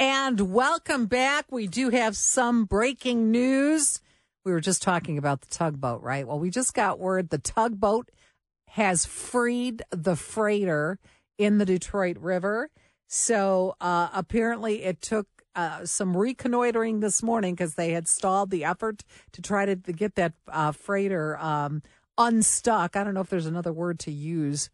And 0.00 0.40
welcome 0.54 1.04
back. 1.04 1.52
We 1.52 1.66
do 1.66 1.90
have 1.90 2.16
some 2.16 2.64
breaking 2.64 3.30
news. 3.30 4.00
We 4.46 4.52
were 4.52 4.62
just 4.62 4.80
talking 4.80 5.18
about 5.18 5.42
the 5.42 5.48
tugboat, 5.48 6.00
right? 6.00 6.26
Well, 6.26 6.38
we 6.38 6.48
just 6.48 6.72
got 6.72 6.98
word 6.98 7.28
the 7.28 7.36
tugboat 7.36 8.10
has 8.68 9.04
freed 9.04 9.82
the 9.90 10.16
freighter 10.16 10.98
in 11.36 11.58
the 11.58 11.66
Detroit 11.66 12.16
River. 12.16 12.70
So 13.08 13.76
uh, 13.78 14.08
apparently, 14.14 14.84
it 14.84 15.02
took 15.02 15.26
uh, 15.54 15.84
some 15.84 16.16
reconnoitering 16.16 17.00
this 17.00 17.22
morning 17.22 17.52
because 17.54 17.74
they 17.74 17.92
had 17.92 18.08
stalled 18.08 18.48
the 18.48 18.64
effort 18.64 19.04
to 19.32 19.42
try 19.42 19.66
to, 19.66 19.76
to 19.76 19.92
get 19.92 20.14
that 20.14 20.32
uh, 20.48 20.72
freighter 20.72 21.36
um, 21.36 21.82
unstuck. 22.16 22.96
I 22.96 23.04
don't 23.04 23.12
know 23.12 23.20
if 23.20 23.28
there's 23.28 23.44
another 23.44 23.74
word 23.74 23.98
to 23.98 24.10
use 24.10 24.70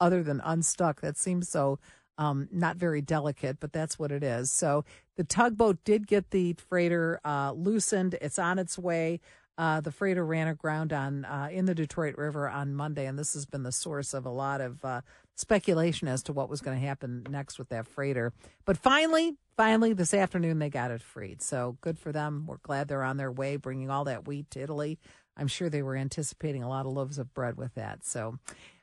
other 0.00 0.24
than 0.24 0.40
unstuck. 0.44 1.00
That 1.00 1.16
seems 1.16 1.48
so 1.48 1.78
um, 2.18 2.48
not 2.52 2.76
very 2.76 3.00
delicate, 3.00 3.58
but 3.60 3.72
that's 3.72 3.98
what 3.98 4.12
it 4.12 4.22
is. 4.22 4.50
So 4.50 4.84
the 5.16 5.24
tugboat 5.24 5.78
did 5.84 6.06
get 6.06 6.30
the 6.30 6.54
freighter 6.54 7.20
uh, 7.24 7.52
loosened. 7.52 8.16
It's 8.20 8.38
on 8.38 8.58
its 8.58 8.78
way. 8.78 9.20
Uh, 9.58 9.80
the 9.80 9.92
freighter 9.92 10.24
ran 10.24 10.48
aground 10.48 10.92
on 10.92 11.24
uh, 11.26 11.48
in 11.52 11.66
the 11.66 11.74
Detroit 11.74 12.16
River 12.16 12.48
on 12.48 12.74
Monday, 12.74 13.06
and 13.06 13.18
this 13.18 13.34
has 13.34 13.44
been 13.44 13.62
the 13.62 13.72
source 13.72 14.14
of 14.14 14.24
a 14.24 14.30
lot 14.30 14.60
of 14.62 14.82
uh, 14.84 15.02
speculation 15.34 16.08
as 16.08 16.22
to 16.22 16.32
what 16.32 16.48
was 16.48 16.60
going 16.60 16.80
to 16.80 16.86
happen 16.86 17.26
next 17.28 17.58
with 17.58 17.68
that 17.68 17.86
freighter. 17.86 18.32
But 18.64 18.78
finally, 18.78 19.36
finally, 19.56 19.92
this 19.92 20.14
afternoon 20.14 20.58
they 20.58 20.70
got 20.70 20.90
it 20.90 21.02
freed. 21.02 21.42
So 21.42 21.76
good 21.82 21.98
for 21.98 22.12
them. 22.12 22.44
We're 22.46 22.56
glad 22.62 22.88
they're 22.88 23.02
on 23.02 23.18
their 23.18 23.30
way, 23.30 23.56
bringing 23.56 23.90
all 23.90 24.04
that 24.04 24.26
wheat 24.26 24.50
to 24.52 24.60
Italy. 24.60 24.98
I'm 25.36 25.48
sure 25.48 25.68
they 25.68 25.82
were 25.82 25.96
anticipating 25.96 26.62
a 26.62 26.68
lot 26.68 26.86
of 26.86 26.92
loaves 26.92 27.18
of 27.18 27.34
bread 27.34 27.56
with 27.56 27.74
that. 27.74 28.04
So 28.04 28.38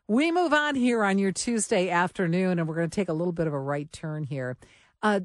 we 0.10 0.32
move 0.32 0.54
on 0.54 0.74
here 0.74 1.04
on 1.04 1.20
your 1.20 1.32
Tuesday 1.32 1.92
afternoon, 1.92 2.58
and 2.58 2.68
we're 2.68 2.74
going 2.74 2.90
to 2.90 2.96
take 2.96 3.10
a 3.10 3.14
little 3.14 3.32
bit 3.32 3.46
of 3.46 3.54
a 3.54 3.60
right 3.60 3.90
turn 3.94 4.24
here. 4.24 4.58
Uh, 5.04 5.20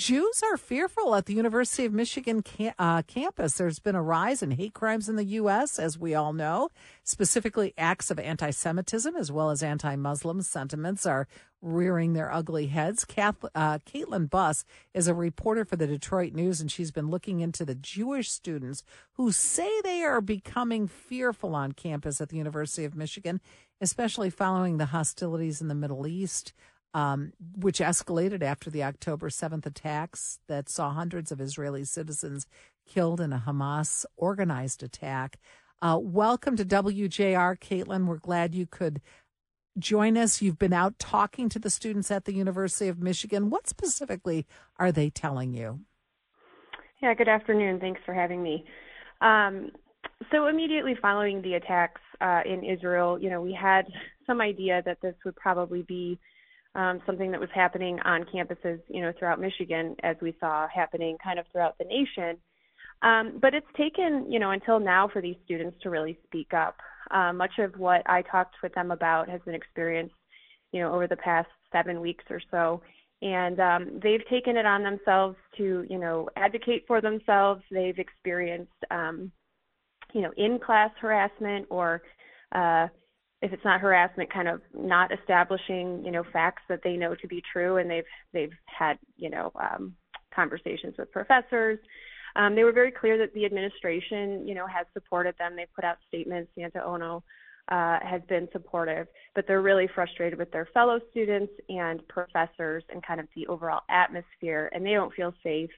Jews 0.00 0.42
are 0.42 0.56
fearful 0.56 1.14
at 1.14 1.26
the 1.26 1.34
University 1.34 1.84
of 1.84 1.92
Michigan 1.92 2.42
uh, 2.78 3.02
campus. 3.02 3.52
There's 3.52 3.80
been 3.80 3.94
a 3.94 4.00
rise 4.00 4.42
in 4.42 4.52
hate 4.52 4.72
crimes 4.72 5.10
in 5.10 5.16
the 5.16 5.24
U.S., 5.24 5.78
as 5.78 5.98
we 5.98 6.14
all 6.14 6.32
know. 6.32 6.70
Specifically, 7.04 7.74
acts 7.76 8.10
of 8.10 8.18
anti 8.18 8.48
Semitism 8.48 9.14
as 9.14 9.30
well 9.30 9.50
as 9.50 9.62
anti 9.62 9.96
Muslim 9.96 10.40
sentiments 10.40 11.04
are 11.04 11.28
rearing 11.60 12.14
their 12.14 12.32
ugly 12.32 12.68
heads. 12.68 13.04
Kath, 13.04 13.44
uh, 13.54 13.78
Kaitlyn 13.80 14.30
Buss 14.30 14.64
is 14.94 15.06
a 15.06 15.12
reporter 15.12 15.66
for 15.66 15.76
the 15.76 15.86
Detroit 15.86 16.32
News, 16.32 16.62
and 16.62 16.72
she's 16.72 16.90
been 16.90 17.10
looking 17.10 17.40
into 17.40 17.66
the 17.66 17.74
Jewish 17.74 18.30
students 18.30 18.82
who 19.16 19.30
say 19.30 19.82
they 19.82 20.02
are 20.02 20.22
becoming 20.22 20.88
fearful 20.88 21.54
on 21.54 21.72
campus 21.72 22.22
at 22.22 22.30
the 22.30 22.38
University 22.38 22.86
of 22.86 22.96
Michigan 22.96 23.38
especially 23.80 24.28
following 24.28 24.76
the 24.76 24.86
hostilities 24.86 25.60
in 25.60 25.68
the 25.68 25.74
Middle 25.74 26.06
East, 26.06 26.52
um, 26.94 27.32
which 27.56 27.78
escalated 27.78 28.42
after 28.42 28.70
the 28.70 28.82
October 28.82 29.28
7th 29.28 29.66
attacks 29.66 30.40
that 30.48 30.68
saw 30.68 30.90
hundreds 30.90 31.30
of 31.30 31.40
Israeli 31.40 31.84
citizens 31.84 32.46
killed 32.86 33.20
in 33.20 33.32
a 33.32 33.42
Hamas 33.46 34.04
organized 34.16 34.82
attack. 34.82 35.38
Uh, 35.82 35.98
welcome 36.00 36.56
to 36.56 36.64
WJR, 36.64 37.58
Kaitlyn. 37.58 38.06
We're 38.06 38.18
glad 38.18 38.54
you 38.54 38.66
could 38.66 39.00
join 39.78 40.16
us. 40.16 40.42
You've 40.42 40.58
been 40.58 40.72
out 40.72 40.98
talking 40.98 41.48
to 41.48 41.58
the 41.58 41.70
students 41.70 42.10
at 42.10 42.24
the 42.24 42.34
University 42.34 42.88
of 42.88 42.98
Michigan. 42.98 43.50
What 43.50 43.68
specifically 43.68 44.46
are 44.78 44.92
they 44.92 45.10
telling 45.10 45.54
you? 45.54 45.80
Yeah, 47.00 47.14
good 47.14 47.28
afternoon. 47.28 47.80
Thanks 47.80 48.00
for 48.04 48.12
having 48.12 48.42
me. 48.42 48.64
Um, 49.22 49.70
so 50.30 50.48
immediately 50.48 50.96
following 51.00 51.40
the 51.40 51.54
attacks 51.54 52.00
uh, 52.20 52.40
in 52.44 52.62
Israel, 52.64 53.18
you 53.18 53.30
know, 53.30 53.40
we 53.40 53.54
had 53.54 53.86
some 54.26 54.40
idea 54.40 54.82
that 54.84 55.00
this 55.00 55.14
would 55.24 55.36
probably 55.36 55.82
be 55.82 56.18
um, 56.74 57.00
something 57.06 57.30
that 57.30 57.40
was 57.40 57.48
happening 57.54 57.98
on 58.04 58.24
campuses, 58.24 58.80
you 58.88 59.00
know, 59.00 59.12
throughout 59.18 59.40
Michigan, 59.40 59.96
as 60.02 60.16
we 60.22 60.34
saw 60.38 60.66
happening 60.72 61.16
kind 61.22 61.38
of 61.38 61.46
throughout 61.50 61.76
the 61.78 61.84
nation. 61.84 62.36
Um, 63.02 63.38
but 63.40 63.54
it's 63.54 63.66
taken, 63.76 64.30
you 64.30 64.38
know, 64.38 64.50
until 64.50 64.78
now 64.78 65.08
for 65.08 65.22
these 65.22 65.36
students 65.44 65.76
to 65.82 65.90
really 65.90 66.18
speak 66.26 66.52
up. 66.52 66.76
Uh, 67.10 67.32
much 67.32 67.52
of 67.58 67.78
what 67.78 68.02
I 68.06 68.22
talked 68.22 68.56
with 68.62 68.74
them 68.74 68.90
about 68.90 69.28
has 69.28 69.40
been 69.44 69.54
experienced, 69.54 70.14
you 70.72 70.80
know, 70.80 70.92
over 70.94 71.06
the 71.06 71.16
past 71.16 71.48
seven 71.72 72.00
weeks 72.00 72.24
or 72.30 72.40
so. 72.50 72.82
And 73.22 73.58
um, 73.60 74.00
they've 74.02 74.26
taken 74.30 74.56
it 74.56 74.66
on 74.66 74.82
themselves 74.82 75.36
to, 75.56 75.84
you 75.88 75.98
know, 75.98 76.28
advocate 76.36 76.84
for 76.86 77.00
themselves. 77.00 77.62
They've 77.70 77.98
experienced, 77.98 78.72
um, 78.90 79.32
you 80.14 80.22
know, 80.22 80.32
in 80.36 80.58
class 80.58 80.90
harassment 81.00 81.66
or 81.70 82.02
uh, 82.52 82.88
if 83.42 83.52
it's 83.52 83.64
not 83.64 83.80
harassment, 83.80 84.32
kind 84.32 84.48
of 84.48 84.60
not 84.74 85.10
establishing, 85.12 86.04
you 86.04 86.10
know, 86.10 86.24
facts 86.32 86.62
that 86.68 86.80
they 86.84 86.96
know 86.96 87.14
to 87.14 87.26
be 87.26 87.42
true, 87.52 87.78
and 87.78 87.90
they've 87.90 88.04
they've 88.32 88.52
had, 88.66 88.98
you 89.16 89.30
know, 89.30 89.50
um, 89.54 89.94
conversations 90.34 90.94
with 90.98 91.10
professors. 91.10 91.78
Um, 92.36 92.54
they 92.54 92.64
were 92.64 92.72
very 92.72 92.92
clear 92.92 93.18
that 93.18 93.34
the 93.34 93.44
administration, 93.44 94.46
you 94.46 94.54
know, 94.54 94.66
has 94.66 94.86
supported 94.92 95.34
them. 95.38 95.56
They 95.56 95.66
put 95.74 95.84
out 95.84 95.96
statements. 96.06 96.50
Santa 96.54 96.84
Ono 96.84 97.24
uh, 97.68 97.98
has 98.02 98.20
been 98.28 98.48
supportive, 98.52 99.06
but 99.34 99.46
they're 99.46 99.62
really 99.62 99.88
frustrated 99.94 100.38
with 100.38 100.50
their 100.50 100.68
fellow 100.72 101.00
students 101.10 101.52
and 101.68 102.06
professors 102.08 102.84
and 102.90 103.04
kind 103.04 103.20
of 103.20 103.26
the 103.34 103.46
overall 103.46 103.82
atmosphere, 103.88 104.70
and 104.72 104.84
they 104.84 104.92
don't 104.92 105.14
feel 105.14 105.32
safe. 105.42 105.70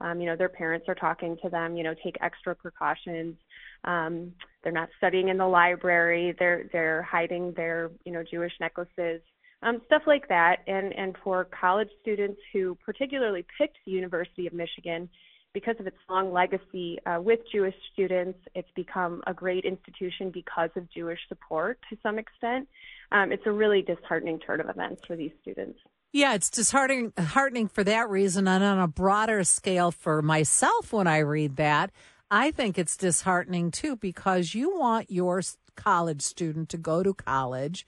Um, 0.00 0.20
you 0.20 0.26
know, 0.26 0.36
their 0.36 0.48
parents 0.48 0.86
are 0.88 0.94
talking 0.94 1.36
to 1.42 1.50
them. 1.50 1.76
You 1.76 1.84
know, 1.84 1.94
take 2.02 2.16
extra 2.22 2.54
precautions. 2.54 3.36
Um, 3.84 4.32
they're 4.62 4.72
not 4.72 4.90
studying 4.98 5.28
in 5.28 5.38
the 5.38 5.46
library. 5.46 6.34
They're 6.38 6.64
they're 6.72 7.02
hiding 7.02 7.52
their 7.56 7.90
you 8.04 8.12
know 8.12 8.22
Jewish 8.28 8.52
necklaces, 8.60 9.22
um, 9.62 9.80
stuff 9.86 10.02
like 10.06 10.28
that. 10.28 10.58
And 10.66 10.92
and 10.92 11.16
for 11.22 11.46
college 11.58 11.88
students 12.02 12.40
who 12.52 12.76
particularly 12.84 13.44
picked 13.58 13.78
the 13.86 13.92
University 13.92 14.46
of 14.46 14.52
Michigan 14.52 15.08
because 15.52 15.74
of 15.80 15.86
its 15.86 15.96
long 16.08 16.32
legacy 16.32 16.98
uh, 17.06 17.20
with 17.20 17.40
Jewish 17.50 17.74
students, 17.92 18.38
it's 18.54 18.70
become 18.76 19.22
a 19.26 19.34
great 19.34 19.64
institution 19.64 20.30
because 20.30 20.70
of 20.76 20.88
Jewish 20.92 21.18
support 21.28 21.78
to 21.90 21.96
some 22.02 22.18
extent. 22.18 22.68
Um, 23.10 23.32
it's 23.32 23.42
a 23.46 23.50
really 23.50 23.82
disheartening 23.82 24.38
turn 24.38 24.60
of 24.60 24.68
events 24.68 25.02
for 25.06 25.16
these 25.16 25.32
students. 25.42 25.78
Yeah, 26.12 26.34
it's 26.34 26.50
disheartening 26.50 27.12
heartening 27.16 27.68
for 27.68 27.84
that 27.84 28.10
reason, 28.10 28.48
and 28.48 28.64
on 28.64 28.78
a 28.80 28.88
broader 28.88 29.44
scale 29.44 29.92
for 29.92 30.22
myself 30.22 30.92
when 30.92 31.06
I 31.06 31.18
read 31.18 31.56
that. 31.56 31.90
I 32.30 32.52
think 32.52 32.78
it's 32.78 32.96
disheartening 32.96 33.70
too 33.70 33.96
because 33.96 34.54
you 34.54 34.78
want 34.78 35.10
your 35.10 35.42
college 35.74 36.22
student 36.22 36.68
to 36.68 36.78
go 36.78 37.02
to 37.02 37.12
college 37.12 37.86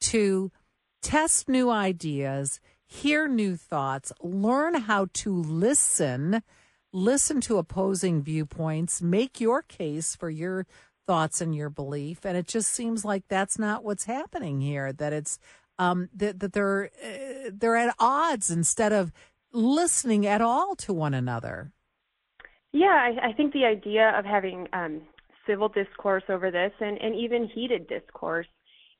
to 0.00 0.50
test 1.02 1.48
new 1.48 1.70
ideas, 1.70 2.60
hear 2.86 3.28
new 3.28 3.56
thoughts, 3.56 4.12
learn 4.20 4.74
how 4.74 5.08
to 5.12 5.34
listen, 5.34 6.42
listen 6.92 7.40
to 7.42 7.58
opposing 7.58 8.22
viewpoints, 8.22 9.02
make 9.02 9.40
your 9.40 9.60
case 9.62 10.16
for 10.16 10.30
your 10.30 10.66
thoughts 11.06 11.40
and 11.40 11.54
your 11.54 11.68
belief. 11.68 12.24
And 12.24 12.36
it 12.36 12.46
just 12.46 12.70
seems 12.70 13.04
like 13.04 13.24
that's 13.28 13.58
not 13.58 13.84
what's 13.84 14.04
happening 14.04 14.60
here. 14.60 14.92
That 14.92 15.12
it's 15.12 15.38
um, 15.78 16.08
that 16.14 16.40
that 16.40 16.52
they're 16.52 16.90
uh, 17.04 17.50
they're 17.52 17.76
at 17.76 17.94
odds 17.98 18.50
instead 18.50 18.92
of 18.92 19.12
listening 19.52 20.26
at 20.26 20.40
all 20.40 20.76
to 20.76 20.92
one 20.92 21.12
another. 21.12 21.72
Yeah, 22.72 22.86
I, 22.86 23.28
I 23.28 23.32
think 23.34 23.52
the 23.52 23.64
idea 23.64 24.12
of 24.18 24.24
having 24.24 24.66
um, 24.72 25.02
civil 25.46 25.68
discourse 25.68 26.22
over 26.28 26.50
this 26.50 26.72
and, 26.80 26.98
and 27.00 27.14
even 27.14 27.48
heated 27.48 27.86
discourse 27.88 28.46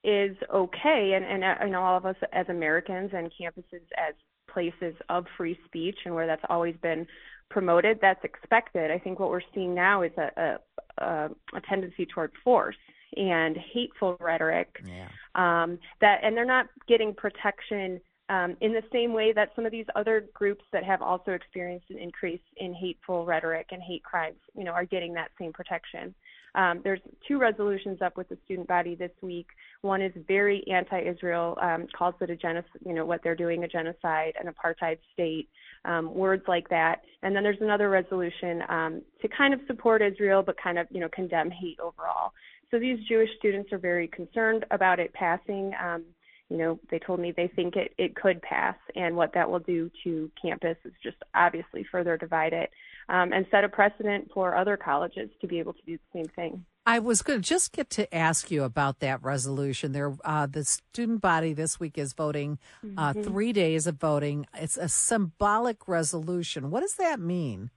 is 0.04 0.36
okay. 0.52 1.12
And, 1.14 1.24
and 1.24 1.44
I 1.44 1.68
know 1.68 1.82
all 1.82 1.96
of 1.96 2.06
us 2.06 2.16
as 2.32 2.46
Americans 2.48 3.10
and 3.14 3.30
campuses 3.30 3.82
as 3.96 4.14
places 4.52 4.94
of 5.08 5.24
free 5.36 5.58
speech 5.64 5.96
and 6.04 6.14
where 6.14 6.26
that's 6.26 6.44
always 6.48 6.74
been 6.82 7.06
promoted, 7.50 7.98
that's 8.00 8.24
expected. 8.24 8.90
I 8.90 8.98
think 8.98 9.18
what 9.18 9.30
we're 9.30 9.40
seeing 9.54 9.74
now 9.74 10.02
is 10.02 10.12
a, 10.18 10.58
a, 10.98 11.28
a 11.54 11.60
tendency 11.68 12.06
toward 12.06 12.32
force 12.42 12.76
and 13.16 13.56
hateful 13.72 14.16
rhetoric. 14.20 14.68
Yeah. 14.84 15.08
Um, 15.34 15.78
that 16.00 16.20
and 16.22 16.36
they're 16.36 16.44
not 16.44 16.66
getting 16.88 17.14
protection 17.14 18.00
um, 18.32 18.56
in 18.62 18.72
the 18.72 18.82
same 18.90 19.12
way 19.12 19.32
that 19.34 19.50
some 19.54 19.66
of 19.66 19.72
these 19.72 19.84
other 19.94 20.24
groups 20.32 20.64
that 20.72 20.84
have 20.84 21.02
also 21.02 21.32
experienced 21.32 21.90
an 21.90 21.98
increase 21.98 22.40
in 22.56 22.72
hateful 22.72 23.26
rhetoric 23.26 23.66
and 23.72 23.82
hate 23.82 24.02
crimes, 24.02 24.38
you 24.56 24.64
know, 24.64 24.72
are 24.72 24.86
getting 24.86 25.12
that 25.14 25.30
same 25.38 25.52
protection. 25.52 26.14
Um, 26.54 26.80
there's 26.82 27.00
two 27.28 27.38
resolutions 27.38 27.98
up 28.00 28.16
with 28.16 28.28
the 28.30 28.38
student 28.44 28.68
body 28.68 28.94
this 28.94 29.10
week. 29.20 29.48
One 29.82 30.00
is 30.00 30.12
very 30.26 30.64
anti-Israel, 30.70 31.58
um, 31.60 31.86
calls 31.98 32.14
it 32.22 32.30
a 32.30 32.36
genocide, 32.36 32.82
you 32.86 32.94
know, 32.94 33.04
what 33.04 33.20
they're 33.22 33.34
doing 33.44 33.64
a 33.64 33.68
genocide, 33.68 34.34
an 34.42 34.52
apartheid 34.52 34.98
state, 35.12 35.48
um, 35.84 36.14
words 36.14 36.44
like 36.48 36.68
that. 36.70 37.02
And 37.22 37.36
then 37.36 37.42
there's 37.42 37.60
another 37.60 37.90
resolution 37.90 38.62
um, 38.68 39.02
to 39.20 39.28
kind 39.28 39.52
of 39.52 39.60
support 39.66 40.00
Israel, 40.00 40.42
but 40.42 40.56
kind 40.62 40.78
of, 40.78 40.86
you 40.90 41.00
know, 41.00 41.08
condemn 41.08 41.50
hate 41.50 41.80
overall. 41.80 42.32
So 42.70 42.78
these 42.78 42.98
Jewish 43.08 43.30
students 43.38 43.72
are 43.72 43.78
very 43.78 44.08
concerned 44.08 44.64
about 44.70 45.00
it 45.00 45.12
passing. 45.12 45.72
Um, 45.82 46.04
you 46.52 46.58
know, 46.58 46.78
they 46.90 46.98
told 46.98 47.18
me 47.18 47.32
they 47.34 47.48
think 47.48 47.76
it, 47.76 47.94
it 47.96 48.14
could 48.14 48.42
pass, 48.42 48.76
and 48.94 49.16
what 49.16 49.32
that 49.32 49.50
will 49.50 49.58
do 49.58 49.90
to 50.04 50.30
campus 50.40 50.76
is 50.84 50.92
just 51.02 51.16
obviously 51.34 51.82
further 51.90 52.18
divide 52.18 52.52
it 52.52 52.68
um, 53.08 53.32
and 53.32 53.46
set 53.50 53.64
a 53.64 53.70
precedent 53.70 54.30
for 54.34 54.54
other 54.54 54.76
colleges 54.76 55.30
to 55.40 55.46
be 55.46 55.58
able 55.58 55.72
to 55.72 55.80
do 55.86 55.96
the 55.96 56.18
same 56.18 56.28
thing. 56.36 56.62
I 56.84 56.98
was 56.98 57.22
going 57.22 57.40
to 57.40 57.48
just 57.48 57.72
get 57.72 57.88
to 57.90 58.14
ask 58.14 58.50
you 58.50 58.64
about 58.64 58.98
that 58.98 59.22
resolution. 59.22 59.92
There, 59.92 60.14
uh, 60.26 60.44
the 60.44 60.64
student 60.64 61.22
body 61.22 61.54
this 61.54 61.80
week 61.80 61.96
is 61.96 62.12
voting 62.12 62.58
uh, 62.98 63.14
mm-hmm. 63.14 63.22
three 63.22 63.54
days 63.54 63.86
of 63.86 63.98
voting. 63.98 64.46
It's 64.54 64.76
a 64.76 64.90
symbolic 64.90 65.88
resolution. 65.88 66.70
What 66.70 66.80
does 66.80 66.96
that 66.96 67.18
mean? 67.18 67.70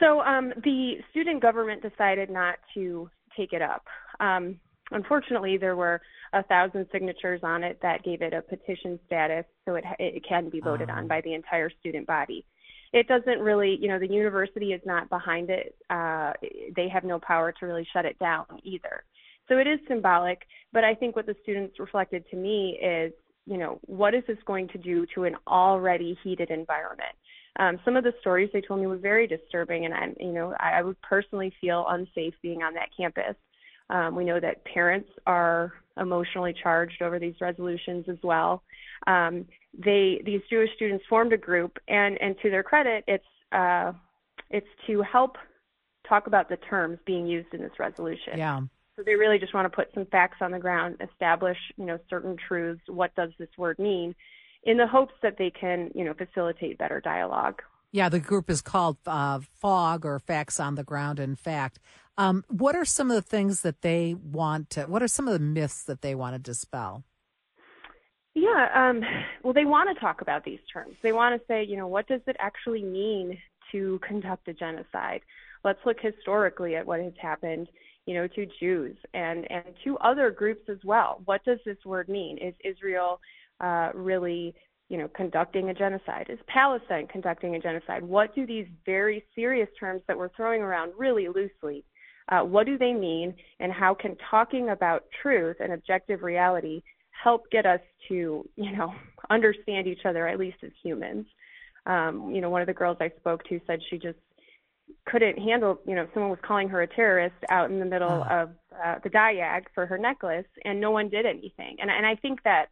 So 0.00 0.20
um, 0.20 0.52
the 0.62 0.96
student 1.10 1.40
government 1.40 1.80
decided 1.80 2.28
not 2.28 2.56
to 2.74 3.08
take 3.34 3.54
it 3.54 3.62
up. 3.62 3.86
Um, 4.20 4.60
unfortunately, 4.90 5.56
there 5.56 5.76
were 5.76 6.00
a 6.32 6.42
thousand 6.44 6.86
signatures 6.92 7.40
on 7.42 7.64
it 7.64 7.78
that 7.82 8.04
gave 8.04 8.22
it 8.22 8.32
a 8.32 8.42
petition 8.42 8.98
status, 9.06 9.44
so 9.64 9.74
it 9.74 9.84
it 9.98 10.24
can 10.28 10.50
be 10.50 10.60
voted 10.60 10.90
on 10.90 11.04
ah. 11.04 11.08
by 11.08 11.20
the 11.22 11.34
entire 11.34 11.70
student 11.80 12.06
body 12.06 12.44
it 12.92 13.08
doesn't 13.08 13.40
really, 13.40 13.76
you 13.80 13.88
know, 13.88 13.98
the 13.98 14.08
university 14.08 14.72
is 14.72 14.80
not 14.84 15.08
behind 15.08 15.50
it. 15.50 15.74
Uh, 15.90 16.32
they 16.74 16.88
have 16.88 17.04
no 17.04 17.18
power 17.18 17.52
to 17.52 17.66
really 17.66 17.86
shut 17.92 18.04
it 18.04 18.18
down 18.18 18.46
either. 18.62 19.04
So 19.48 19.58
it 19.58 19.66
is 19.66 19.78
symbolic, 19.86 20.42
but 20.72 20.84
I 20.84 20.94
think 20.94 21.14
what 21.14 21.26
the 21.26 21.36
students 21.42 21.78
reflected 21.78 22.24
to 22.30 22.36
me 22.36 22.78
is, 22.82 23.12
you 23.46 23.58
know, 23.58 23.78
what 23.82 24.14
is 24.14 24.22
this 24.26 24.38
going 24.46 24.68
to 24.68 24.78
do 24.78 25.06
to 25.14 25.24
an 25.24 25.36
already 25.46 26.18
heated 26.24 26.50
environment? 26.50 27.14
Um, 27.58 27.78
some 27.84 27.96
of 27.96 28.04
the 28.04 28.12
stories 28.20 28.50
they 28.52 28.60
told 28.60 28.80
me 28.80 28.86
were 28.86 28.96
very 28.96 29.26
disturbing, 29.26 29.84
and 29.84 29.94
I'm, 29.94 30.14
you 30.18 30.32
know, 30.32 30.54
I, 30.58 30.78
I 30.78 30.82
would 30.82 31.00
personally 31.02 31.52
feel 31.60 31.86
unsafe 31.88 32.34
being 32.42 32.62
on 32.62 32.74
that 32.74 32.88
campus. 32.96 33.36
Um, 33.90 34.14
we 34.16 34.24
know 34.24 34.40
that 34.40 34.64
parents 34.64 35.08
are 35.26 35.72
emotionally 36.00 36.54
charged 36.62 37.02
over 37.02 37.18
these 37.18 37.34
resolutions 37.40 38.06
as 38.08 38.18
well. 38.22 38.62
Um, 39.06 39.46
they 39.78 40.20
these 40.24 40.40
Jewish 40.50 40.70
students 40.74 41.04
formed 41.08 41.32
a 41.32 41.36
group, 41.36 41.78
and 41.88 42.20
and 42.20 42.36
to 42.42 42.50
their 42.50 42.62
credit, 42.62 43.04
it's 43.06 43.24
uh, 43.52 43.92
it's 44.50 44.66
to 44.86 45.02
help 45.02 45.36
talk 46.08 46.26
about 46.26 46.48
the 46.48 46.56
terms 46.56 46.98
being 47.06 47.26
used 47.26 47.52
in 47.52 47.60
this 47.60 47.78
resolution. 47.78 48.38
Yeah. 48.38 48.60
So 48.96 49.02
they 49.04 49.14
really 49.14 49.38
just 49.38 49.52
want 49.52 49.70
to 49.70 49.76
put 49.76 49.92
some 49.92 50.06
facts 50.06 50.38
on 50.40 50.50
the 50.50 50.58
ground, 50.58 50.96
establish 51.00 51.58
you 51.76 51.84
know 51.84 51.98
certain 52.08 52.36
truths. 52.48 52.82
What 52.88 53.14
does 53.14 53.30
this 53.38 53.50
word 53.58 53.78
mean? 53.78 54.14
In 54.64 54.76
the 54.76 54.86
hopes 54.86 55.14
that 55.22 55.36
they 55.38 55.50
can 55.50 55.90
you 55.94 56.04
know 56.04 56.14
facilitate 56.14 56.78
better 56.78 57.00
dialogue. 57.00 57.62
Yeah, 57.92 58.08
the 58.08 58.20
group 58.20 58.50
is 58.50 58.60
called 58.60 58.98
uh, 59.06 59.40
FOG 59.60 60.04
or 60.04 60.18
Facts 60.18 60.60
on 60.60 60.74
the 60.74 60.84
Ground. 60.84 61.18
In 61.18 61.36
fact, 61.36 61.78
um, 62.18 62.44
what 62.48 62.74
are 62.74 62.84
some 62.84 63.10
of 63.10 63.14
the 63.14 63.22
things 63.22 63.62
that 63.62 63.82
they 63.82 64.14
want 64.14 64.70
to? 64.70 64.84
What 64.84 65.02
are 65.02 65.08
some 65.08 65.26
of 65.28 65.32
the 65.32 65.40
myths 65.40 65.84
that 65.84 66.02
they 66.02 66.14
want 66.14 66.34
to 66.34 66.38
dispel? 66.38 67.04
Yeah, 68.34 68.68
um, 68.74 69.02
well, 69.42 69.54
they 69.54 69.64
want 69.64 69.94
to 69.94 69.98
talk 69.98 70.20
about 70.20 70.44
these 70.44 70.58
terms. 70.70 70.94
They 71.02 71.12
want 71.12 71.40
to 71.40 71.46
say, 71.46 71.64
you 71.64 71.76
know, 71.76 71.86
what 71.86 72.06
does 72.06 72.20
it 72.26 72.36
actually 72.38 72.82
mean 72.82 73.38
to 73.72 73.98
conduct 74.06 74.46
a 74.48 74.52
genocide? 74.52 75.22
Let's 75.64 75.78
look 75.86 75.96
historically 76.00 76.76
at 76.76 76.86
what 76.86 77.00
has 77.00 77.14
happened, 77.20 77.68
you 78.04 78.14
know, 78.14 78.26
to 78.28 78.46
Jews 78.60 78.96
and 79.14 79.50
and 79.50 79.64
to 79.84 79.96
other 79.98 80.30
groups 80.30 80.68
as 80.68 80.78
well. 80.84 81.22
What 81.24 81.44
does 81.44 81.58
this 81.64 81.78
word 81.86 82.10
mean? 82.10 82.36
Is 82.38 82.54
Israel 82.62 83.20
uh, 83.60 83.90
really, 83.94 84.54
you 84.88 84.98
know, 84.98 85.08
conducting 85.08 85.70
a 85.70 85.74
genocide? 85.74 86.26
Is 86.28 86.38
Palestine 86.46 87.06
conducting 87.08 87.54
a 87.56 87.60
genocide? 87.60 88.02
What 88.02 88.34
do 88.34 88.46
these 88.46 88.66
very 88.84 89.24
serious 89.34 89.68
terms 89.78 90.02
that 90.06 90.16
we're 90.16 90.30
throwing 90.30 90.62
around 90.62 90.92
really 90.96 91.28
loosely? 91.28 91.84
Uh, 92.28 92.40
what 92.40 92.66
do 92.66 92.76
they 92.76 92.92
mean, 92.92 93.34
and 93.60 93.72
how 93.72 93.94
can 93.94 94.16
talking 94.30 94.70
about 94.70 95.04
truth 95.22 95.56
and 95.60 95.72
objective 95.72 96.22
reality 96.22 96.82
help 97.22 97.48
get 97.50 97.66
us 97.66 97.80
to, 98.08 98.48
you 98.56 98.76
know, 98.76 98.92
understand 99.30 99.86
each 99.86 100.04
other 100.04 100.26
at 100.28 100.38
least 100.38 100.58
as 100.64 100.70
humans. 100.82 101.26
Um, 101.86 102.30
you 102.34 102.40
know, 102.40 102.50
one 102.50 102.62
of 102.62 102.66
the 102.66 102.74
girls 102.74 102.96
I 103.00 103.10
spoke 103.18 103.44
to 103.44 103.60
said 103.66 103.80
she 103.88 103.98
just 103.98 104.18
couldn't 105.06 105.38
handle, 105.38 105.78
you 105.86 105.94
know, 105.94 106.06
someone 106.12 106.30
was 106.30 106.38
calling 106.46 106.68
her 106.68 106.82
a 106.82 106.86
terrorist 106.86 107.36
out 107.48 107.70
in 107.70 107.78
the 107.78 107.84
middle 107.84 108.24
uh. 108.24 108.42
of 108.42 108.50
uh, 108.84 108.96
the 109.02 109.10
diag 109.10 109.62
for 109.74 109.86
her 109.86 109.98
necklace, 109.98 110.46
and 110.64 110.80
no 110.80 110.90
one 110.90 111.08
did 111.08 111.26
anything. 111.26 111.76
And 111.80 111.90
and 111.90 112.04
I 112.04 112.14
think 112.16 112.42
that 112.42 112.66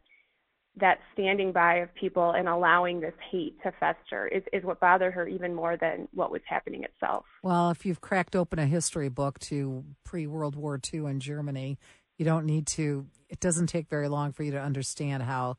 that 0.77 0.99
standing 1.13 1.51
by 1.51 1.75
of 1.75 1.93
people 1.95 2.31
and 2.31 2.49
allowing 2.49 2.99
this 2.99 3.13
hate 3.31 3.57
to 3.63 3.71
fester 3.79 4.27
is, 4.27 4.43
is 4.51 4.63
what 4.63 4.79
bothered 4.79 5.13
her 5.13 5.27
even 5.27 5.53
more 5.53 5.77
than 5.77 6.07
what 6.13 6.31
was 6.31 6.41
happening 6.47 6.83
itself. 6.83 7.25
Well, 7.43 7.69
if 7.69 7.85
you've 7.85 8.01
cracked 8.01 8.35
open 8.35 8.59
a 8.59 8.65
history 8.65 9.09
book 9.09 9.39
to 9.39 9.85
pre 10.03 10.27
World 10.27 10.55
War 10.55 10.79
II 10.93 11.05
in 11.05 11.19
Germany, 11.19 11.77
you 12.17 12.25
don't 12.25 12.45
need 12.45 12.67
to 12.67 13.07
it 13.29 13.39
doesn't 13.39 13.67
take 13.67 13.89
very 13.89 14.07
long 14.07 14.31
for 14.31 14.43
you 14.43 14.51
to 14.51 14.61
understand 14.61 15.23
how 15.23 15.57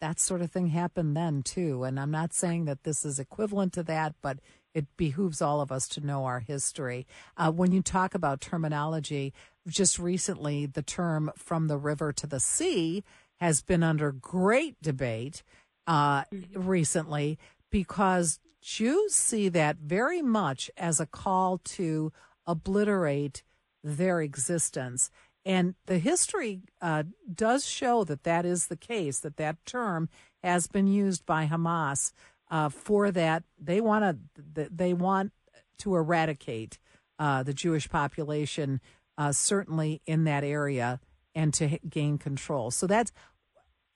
that 0.00 0.20
sort 0.20 0.42
of 0.42 0.50
thing 0.50 0.68
happened 0.68 1.16
then 1.16 1.42
too 1.42 1.84
and 1.84 1.98
i'm 1.98 2.10
not 2.10 2.32
saying 2.32 2.64
that 2.64 2.84
this 2.84 3.04
is 3.04 3.18
equivalent 3.18 3.72
to 3.72 3.82
that 3.82 4.14
but 4.22 4.38
it 4.74 4.86
behooves 4.96 5.42
all 5.42 5.60
of 5.60 5.72
us 5.72 5.88
to 5.88 6.04
know 6.04 6.24
our 6.24 6.40
history 6.40 7.06
uh, 7.36 7.50
when 7.50 7.72
you 7.72 7.82
talk 7.82 8.14
about 8.14 8.40
terminology 8.40 9.32
just 9.66 9.98
recently 9.98 10.66
the 10.66 10.82
term 10.82 11.30
from 11.36 11.66
the 11.66 11.78
river 11.78 12.12
to 12.12 12.26
the 12.26 12.40
sea 12.40 13.02
has 13.40 13.62
been 13.62 13.82
under 13.82 14.12
great 14.12 14.80
debate 14.82 15.42
uh, 15.86 16.22
mm-hmm. 16.24 16.66
recently 16.68 17.38
because 17.70 18.40
jews 18.60 19.14
see 19.14 19.48
that 19.48 19.76
very 19.76 20.22
much 20.22 20.70
as 20.76 21.00
a 21.00 21.06
call 21.06 21.58
to 21.58 22.12
obliterate 22.46 23.42
their 23.82 24.20
existence 24.20 25.10
and 25.48 25.76
the 25.86 25.98
history 25.98 26.60
uh, 26.82 27.04
does 27.32 27.66
show 27.66 28.04
that 28.04 28.24
that 28.24 28.44
is 28.44 28.66
the 28.66 28.76
case, 28.76 29.20
that 29.20 29.38
that 29.38 29.64
term 29.64 30.10
has 30.42 30.66
been 30.66 30.86
used 30.86 31.24
by 31.24 31.46
Hamas 31.46 32.12
uh, 32.50 32.68
for 32.68 33.10
that. 33.10 33.44
They 33.58 33.80
want 33.80 34.18
to 34.54 34.68
they 34.70 34.92
want 34.92 35.32
to 35.78 35.96
eradicate 35.96 36.78
uh, 37.18 37.42
the 37.44 37.54
Jewish 37.54 37.88
population, 37.88 38.82
uh, 39.16 39.32
certainly 39.32 40.02
in 40.04 40.24
that 40.24 40.44
area, 40.44 41.00
and 41.38 41.54
to 41.54 41.78
gain 41.88 42.18
control. 42.18 42.72
So 42.72 42.86
that's 42.88 43.12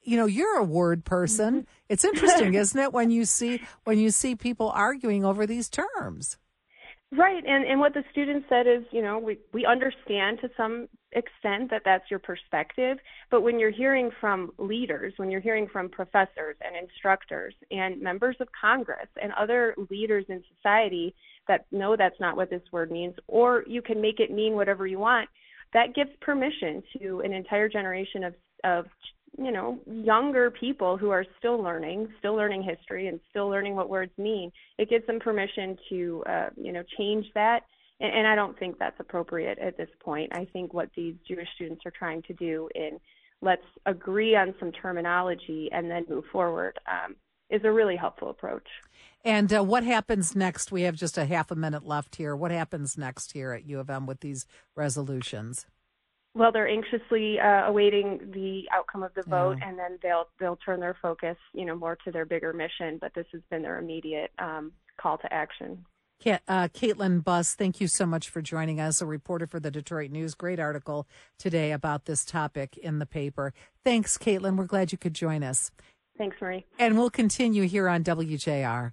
you 0.03 0.17
know 0.17 0.27
you're 0.27 0.59
a 0.59 0.65
word 0.65 1.05
person. 1.05 1.55
Mm-hmm. 1.55 1.71
It's 1.89 2.05
interesting, 2.05 2.55
isn't 2.55 2.79
it, 2.79 2.93
when 2.93 3.11
you 3.11 3.25
see 3.25 3.61
when 3.85 3.99
you 3.99 4.11
see 4.11 4.35
people 4.37 4.71
arguing 4.71 5.25
over 5.25 5.45
these 5.47 5.69
terms. 5.69 6.39
Right, 7.15 7.45
and 7.45 7.67
and 7.67 7.79
what 7.79 7.93
the 7.93 8.05
student 8.11 8.45
said 8.49 8.67
is, 8.67 8.85
you 8.91 9.03
know, 9.03 9.19
we 9.19 9.39
we 9.53 9.67
understand 9.67 10.39
to 10.41 10.51
some 10.57 10.89
extent 11.11 11.69
that 11.71 11.83
that's 11.85 12.11
your 12.11 12.21
perspective, 12.21 12.97
but 13.31 13.43
when 13.43 13.59
you're 13.59 13.71
hearing 13.71 14.11
from 14.19 14.53
leaders, 14.57 15.13
when 15.19 15.31
you're 15.31 15.43
hearing 15.43 15.69
from 15.69 15.91
professors 15.91 16.57
and 16.65 16.75
instructors 16.75 17.55
and 17.71 18.01
members 18.01 18.37
of 18.41 18.49
Congress 18.59 19.09
and 19.21 19.31
other 19.33 19.75
leaders 19.91 20.25
in 20.31 20.43
society 20.57 21.15
that 21.49 21.67
know 21.71 21.97
that's 21.97 22.19
not 22.19 22.37
what 22.37 22.49
this 22.49 22.63
word 22.73 22.91
means, 22.91 23.15
or 23.27 23.63
you 23.67 23.83
can 23.83 24.01
make 24.01 24.21
it 24.21 24.31
mean 24.31 24.55
whatever 24.55 24.87
you 24.87 24.99
want, 24.99 25.29
that 25.73 25.95
gives 25.95 26.11
permission 26.21 26.83
to 26.99 27.21
an 27.21 27.33
entire 27.33 27.69
generation 27.69 28.25
of 28.25 28.35
of 28.65 28.87
you 29.39 29.51
know 29.51 29.79
younger 29.87 30.51
people 30.51 30.97
who 30.97 31.11
are 31.11 31.25
still 31.39 31.63
learning 31.63 32.09
still 32.19 32.35
learning 32.35 32.63
history 32.63 33.09
and 33.09 33.19
still 33.31 33.49
learning 33.49 33.75
what 33.75 33.89
words 33.89 34.13
mean 34.19 34.53
it 34.79 34.91
gives 34.91 35.07
them 35.07 35.19
permission 35.19 35.77
to 35.89 36.23
uh, 36.29 36.49
you 36.57 36.73
know 36.73 36.83
change 36.99 37.27
that. 37.35 37.61
And, 38.01 38.13
and 38.15 38.27
i 38.27 38.35
don't 38.35 38.59
think 38.59 38.79
that's 38.79 38.99
appropriate 39.01 39.59
at 39.59 39.77
this 39.77 39.89
point. 40.01 40.33
I 40.35 40.47
think 40.53 40.75
what 40.75 40.91
these 40.97 41.15
jewish 41.27 41.49
students 41.55 41.83
are 41.87 41.93
trying 41.93 42.23
to 42.23 42.35
do 42.35 42.69
in 42.75 42.99
let's 43.41 43.63
agree 43.87 44.37
on 44.37 44.55
some 44.61 44.71
terminology 44.73 45.69
and 45.73 45.91
then 45.91 46.05
move 46.09 46.25
forward 46.31 46.79
um, 46.87 47.17
is 47.53 47.61
a 47.65 47.71
really 47.71 47.97
helpful 47.97 48.31
approach 48.31 48.67
and 49.25 49.53
uh, 49.53 49.63
what 49.63 49.85
happens 49.85 50.35
next 50.35 50.73
we 50.73 50.83
have 50.83 50.97
just 50.97 51.17
a 51.17 51.25
half 51.25 51.51
a 51.51 51.57
minute 51.57 51.87
left 51.87 52.17
here 52.17 52.35
what 52.35 52.51
happens 52.51 52.99
next 52.99 53.33
here 53.33 53.53
at 53.53 53.65
u 53.67 53.79
of 53.79 53.89
m 53.89 54.07
with 54.07 54.21
these 54.21 54.47
resolutions 54.75 55.67
well, 56.35 56.51
they're 56.51 56.69
anxiously 56.69 57.39
uh, 57.39 57.67
awaiting 57.67 58.31
the 58.33 58.63
outcome 58.73 59.03
of 59.03 59.13
the 59.15 59.23
vote, 59.29 59.59
yeah. 59.61 59.69
and 59.69 59.79
then 59.79 59.99
they'll 60.03 60.29
they'll 60.41 60.57
turn 60.57 60.81
their 60.81 60.97
focus, 61.03 61.37
you 61.53 61.67
know, 61.67 61.77
more 61.77 61.97
to 62.07 62.11
their 62.11 62.25
bigger 62.25 62.55
mission. 62.55 62.97
But 62.99 63.13
this 63.15 63.27
has 63.33 63.43
been 63.51 63.61
their 63.61 63.79
immediate 63.79 64.31
um, 64.39 64.73
call 64.99 65.19
to 65.19 65.33
action. 65.33 65.85
Uh, 66.25 66.69
Kaitlyn 66.69 67.23
Buss, 67.25 67.55
thank 67.55 67.81
you 67.81 67.89
so 67.89 68.07
much 68.07 68.29
for 68.29 68.41
joining 68.41 68.81
us, 68.81 69.03
a 69.03 69.07
reporter 69.07 69.47
for 69.47 69.59
the 69.59 69.73
Detroit 69.73 70.13
News. 70.13 70.35
Great 70.35 70.61
article 70.61 71.07
today 71.37 71.73
about 71.73 72.05
this 72.05 72.25
topic 72.25 72.79
in 72.79 73.01
the 73.01 73.07
paper. 73.07 73.53
Thanks, 73.83 74.17
Kaitlyn. 74.17 74.57
We're 74.57 74.67
glad 74.67 74.93
you 74.93 74.99
could 74.99 75.15
join 75.15 75.43
us. 75.43 75.73
Thanks, 76.23 76.41
Marie. 76.41 76.65
And 76.79 76.97
we'll 76.97 77.11
continue 77.11 77.65
here 77.65 77.89
on 77.89 78.05
WJR. 78.05 78.93